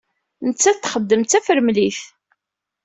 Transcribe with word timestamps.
Nettat 0.47 0.79
txeddem 0.83 1.21
d 1.23 1.27
tafremlit. 1.29 1.99